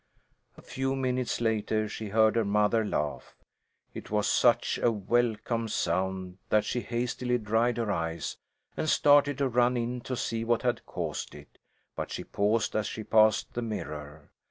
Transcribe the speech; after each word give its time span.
A 0.57 0.63
few 0.63 0.95
minutes 0.95 1.39
later 1.41 1.87
she 1.87 2.09
heard 2.09 2.35
her 2.35 2.43
mother 2.43 2.83
laugh. 2.83 3.35
It 3.93 4.09
was 4.09 4.27
such 4.27 4.79
a 4.81 4.91
welcome 4.91 5.67
sound, 5.67 6.39
that 6.49 6.65
she 6.65 6.81
hastily 6.81 7.37
dried 7.37 7.77
her 7.77 7.91
eyes 7.91 8.37
and 8.75 8.89
started 8.89 9.37
to 9.37 9.47
run 9.47 9.77
in 9.77 10.01
to 10.01 10.15
see 10.17 10.43
what 10.43 10.63
had 10.63 10.87
caused 10.87 11.35
it, 11.35 11.59
but 11.95 12.09
she 12.09 12.23
paused 12.23 12.75
as 12.75 12.87
she 12.87 13.03
passed 13.03 13.53
the 13.53 13.61
mirror. 13.61 14.31